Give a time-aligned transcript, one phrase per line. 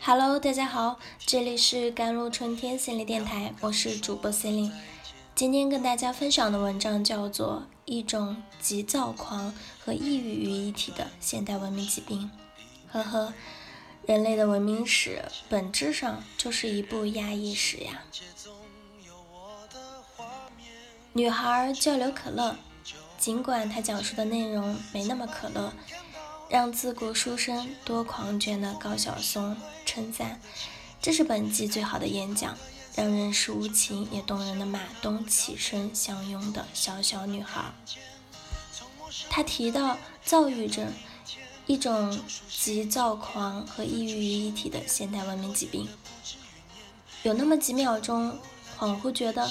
[0.00, 4.72] Hello，大家好，这里是甘露春天心理电台，我是主播 c e l i n e
[5.34, 9.54] 今天跟大家分享的文章叫做《一种急躁狂
[9.84, 12.30] 和抑郁于一体的现代文明疾病》。
[12.92, 13.32] 呵呵，
[14.06, 18.02] 人类的文明史本质上就是一部压抑史呀。
[21.12, 22.56] 女孩叫刘可乐，
[23.18, 25.72] 尽管她讲述的内容没那么可乐。
[26.48, 30.40] 让自古书生多狂狷的高晓松称赞
[31.02, 32.56] ：“这是本季最好的演讲。”
[32.96, 37.72] 让人世无情也动人的马东起身相拥的小小女孩。
[39.30, 40.92] 他提到躁郁症，
[41.66, 45.86] 一种集躁狂和抑郁于一体的现代文明疾病。
[47.22, 48.36] 有那么几秒钟，
[48.76, 49.48] 恍惚觉得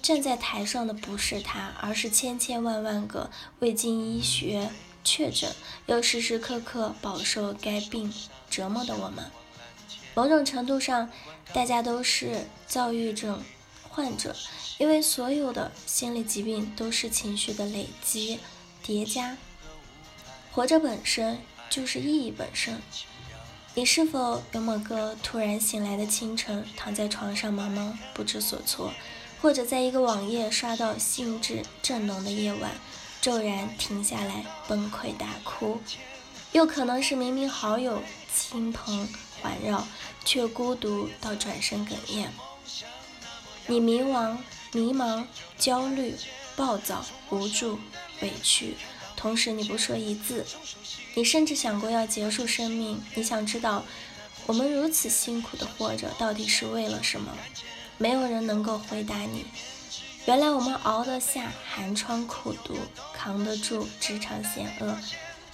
[0.00, 4.70] 站在台上的不是他，而是千千万万个未经医学。
[5.06, 5.54] 确诊
[5.86, 8.12] 又时时刻刻饱受该病
[8.50, 9.30] 折磨的我们，
[10.14, 11.08] 某种程度上，
[11.54, 13.40] 大家都是躁郁症
[13.88, 14.34] 患者，
[14.78, 18.40] 因为所有的心理疾病都是情绪的累积
[18.82, 19.36] 叠加。
[20.50, 21.38] 活着本身
[21.70, 22.82] 就是意义本身。
[23.74, 28.92] 你是否有某个突然醒来的清晨，躺在床上茫茫不知所措，
[29.40, 32.72] 或者在一个网页刷到兴致正浓的夜晚？
[33.20, 35.78] 骤然停下来，崩溃大哭；
[36.52, 38.02] 又可能是明明好友
[38.34, 39.08] 亲朋
[39.40, 39.86] 环绕，
[40.24, 42.30] 却孤独到转身哽咽。
[43.66, 44.36] 你迷茫、
[44.72, 45.24] 迷茫、
[45.58, 46.14] 焦虑、
[46.54, 47.78] 暴躁、无助、
[48.20, 48.76] 委屈，
[49.16, 50.46] 同时你不说一字。
[51.14, 53.02] 你甚至想过要结束生命。
[53.14, 53.84] 你想知道，
[54.46, 57.36] 我们如此辛苦的活着，到底是为了什么？
[57.98, 59.46] 没有人能够回答你。
[60.26, 62.76] 原来我们熬得下寒窗苦读，
[63.12, 64.98] 扛得住职场险恶，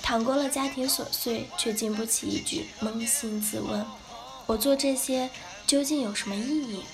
[0.00, 3.84] 躺过了家庭琐碎，却经不起一句扪心自问：
[4.46, 5.28] 我做这些
[5.66, 6.84] 究竟有什么意义？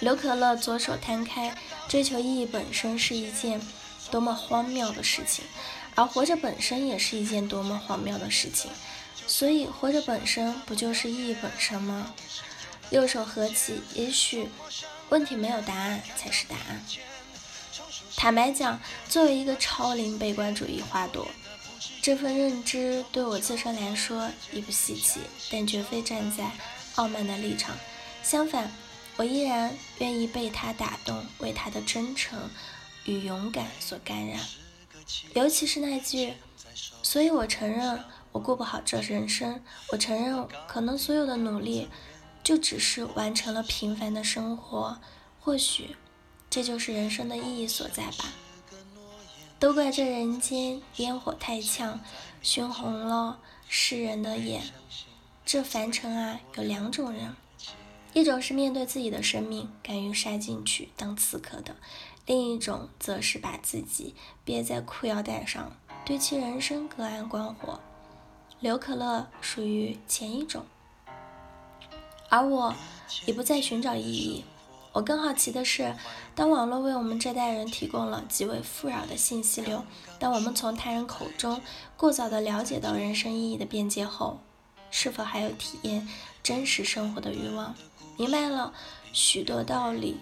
[0.00, 3.60] 刘可乐左手摊开，追求意义本身是一件
[4.10, 5.44] 多么荒谬的事情，
[5.94, 8.72] 而活着本身也是一件多么荒谬的事情。
[9.28, 12.12] 所以，活着本身不就是意义本身吗？
[12.90, 14.48] 右手合起，也许。
[15.14, 16.84] 问题没有答案才是答案。
[18.16, 21.28] 坦白讲，作为一个超龄悲观主义花朵，
[22.02, 25.20] 这份认知对我自身来说亦不稀奇，
[25.52, 26.50] 但绝非站在
[26.96, 27.76] 傲慢的立场。
[28.24, 28.72] 相反，
[29.14, 32.50] 我依然愿意被他打动，为他的真诚
[33.04, 34.40] 与勇敢所感染。
[35.34, 36.34] 尤其是那句
[37.04, 41.88] ：“所以我承认我过不好这人生，我承认可能所有的努力。”
[42.44, 45.00] 就只是完成了平凡的生活，
[45.40, 45.96] 或许
[46.50, 48.32] 这就是人生的意义所在吧。
[49.58, 52.00] 都怪这人间烟火太呛，
[52.42, 54.62] 熏红了世人的眼。
[55.46, 57.34] 这凡尘啊，有两种人，
[58.12, 61.76] 一种是面对自己的生命敢于杀进去当刺客的，
[62.26, 67.80] 另一种则是把自己憋在裤腰带上，对其人生隔岸观火。
[68.60, 70.66] 刘可乐属于前一种。
[72.34, 72.74] 而我
[73.26, 74.44] 也不再寻找意义。
[74.92, 75.94] 我更好奇的是，
[76.34, 79.84] 当网络为我们这代人提供了极为富饶的信息流，
[80.18, 81.62] 当我们从他人口中
[81.96, 84.40] 过早的了解到人生意义的边界后，
[84.90, 86.08] 是否还有体验
[86.42, 87.72] 真实生活的欲望？
[88.16, 88.72] 明白了
[89.12, 90.16] 许多道理，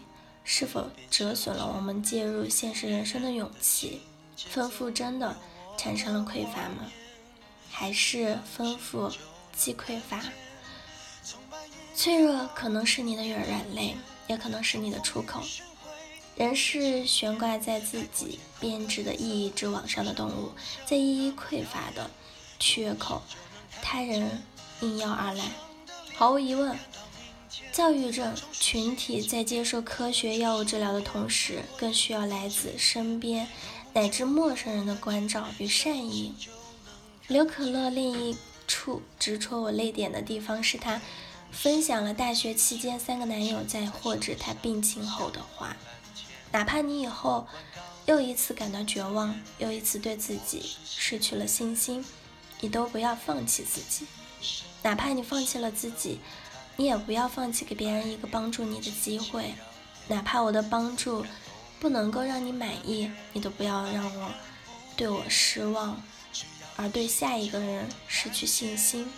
[0.44, 4.02] 是否折损了我们介入现实人生的勇气？
[4.36, 5.34] 丰富真的
[5.78, 6.92] 产生了匮乏吗？
[7.70, 9.10] 还是丰富
[9.56, 10.22] 既匮乏？
[11.94, 15.42] 脆弱可能是你的软软肋，也可能是你的出口。
[16.34, 20.52] 人是悬挂在自己编织的意义之网上的动物，
[20.86, 22.10] 在意义匮乏的
[22.58, 23.22] 缺口，
[23.82, 24.42] 他人
[24.80, 25.44] 应邀而来。
[26.14, 26.76] 毫无疑问，
[27.70, 33.46] 躁郁症群体在接受科学药物治疗的同时，更需要来自身边
[33.92, 36.34] 乃至陌生人的关照与善意。
[37.28, 38.36] 刘可乐另一
[38.66, 41.02] 处直戳我泪点的地方是他。
[41.52, 45.76] 分享了大学期间三个男友在获知她病情后的话：
[46.50, 47.46] 哪怕你以后
[48.06, 52.04] 又一次感到绝望，又一次对自己失去了信心，
[52.60, 54.06] 你都不要放弃自己。
[54.82, 56.18] 哪怕你放弃了自己，
[56.76, 59.54] 你也不要放弃给别人一个帮助你的机会。
[60.08, 61.24] 哪怕我的帮助
[61.78, 64.32] 不能够让你满意，你都不要让我
[64.96, 66.02] 对我失望，
[66.74, 69.08] 而对下一个人失去信心。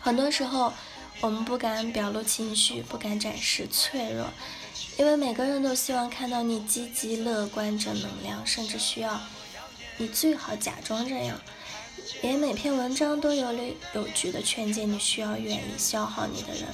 [0.00, 0.72] 很多时候。
[1.20, 4.26] 我们不敢表露情绪，不敢展示脆弱，
[4.98, 9.20] 因为每个人都希望看到你积极乐观、正能量，甚至需要
[9.96, 11.40] 你最好假装这样。
[12.20, 16.64] 连每篇文章都有理有据的劝诫你需要远离消耗你的人。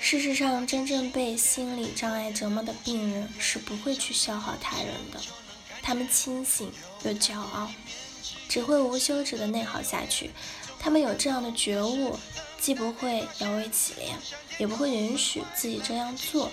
[0.00, 5.20] 事实上，真正被心理障碍折磨的病人是不会去消耗他人的，
[5.82, 6.72] 他们清醒
[7.02, 7.70] 又骄傲，
[8.48, 10.30] 只会无休止的内耗下去。
[10.78, 12.16] 他们有这样的觉悟，
[12.58, 14.14] 既不会摇尾乞怜，
[14.58, 16.50] 也不会允许自己这样做。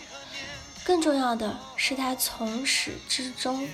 [0.83, 3.67] 更重要的是，他从始至终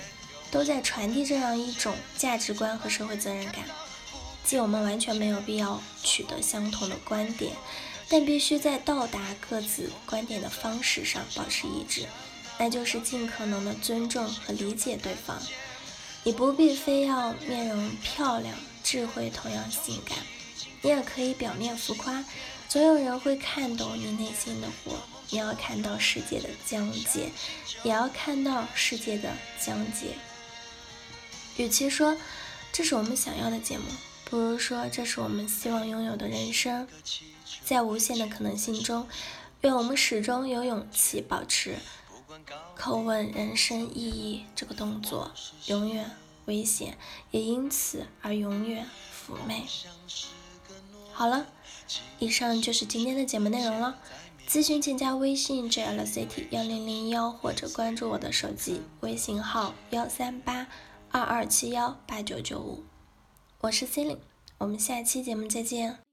[0.50, 3.66] 都在传递这样一种价值观和社会责任感，
[4.44, 7.54] 即我们完全没有必要取得相同的观点。
[8.13, 12.06] 但必须在到达各自观点的方式上保持一致，
[12.57, 15.42] 那就是尽可能的尊重和理解对方。
[16.24, 18.54] 你不必非要面容漂亮、
[18.84, 20.18] 智慧同样性感，
[20.81, 22.24] 你也可以表面浮夸，
[22.68, 24.98] 总有人会看懂你内心的火。
[25.30, 27.31] 你要看到世界的疆界，
[27.83, 29.30] 也要看到世界的
[29.60, 30.16] 疆界。
[31.57, 32.18] 与其说
[32.72, 33.86] 这是我们想要的节目，
[34.25, 36.88] 不如说这是我们希望拥有的人生。
[37.63, 39.07] 在无限的可能性中，
[39.62, 41.77] 愿我们始终有勇气保持
[42.77, 45.31] 叩问人生意义这个动作，
[45.68, 46.10] 永远
[46.45, 46.98] 危险，
[47.30, 48.88] 也因此而永远
[49.27, 49.66] 妩媚。
[51.13, 51.46] 好了，
[52.19, 53.98] 以上就是今天的节目内容了。
[54.48, 60.68] 咨询请加微信 jlcity 幺零零幺，或者关注我的手机微信号幺三八
[61.10, 62.84] 二二七幺八九九五。
[63.62, 64.22] 我是 c e l i n e
[64.58, 66.11] 我们下期节目再见。